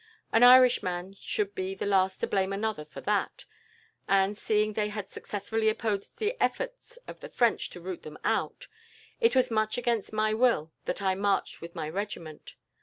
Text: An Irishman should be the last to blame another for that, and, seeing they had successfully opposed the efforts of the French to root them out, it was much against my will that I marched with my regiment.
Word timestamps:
An 0.33 0.41
Irishman 0.41 1.13
should 1.13 1.53
be 1.53 1.75
the 1.75 1.85
last 1.85 2.21
to 2.21 2.25
blame 2.27 2.51
another 2.51 2.85
for 2.85 3.01
that, 3.01 3.45
and, 4.07 4.35
seeing 4.35 4.73
they 4.73 4.89
had 4.89 5.11
successfully 5.11 5.69
opposed 5.69 6.17
the 6.17 6.35
efforts 6.41 6.97
of 7.07 7.19
the 7.19 7.29
French 7.29 7.69
to 7.69 7.79
root 7.79 8.01
them 8.01 8.17
out, 8.23 8.67
it 9.19 9.35
was 9.35 9.51
much 9.51 9.77
against 9.77 10.11
my 10.11 10.33
will 10.33 10.71
that 10.85 11.03
I 11.03 11.13
marched 11.13 11.61
with 11.61 11.75
my 11.75 11.87
regiment. 11.87 12.55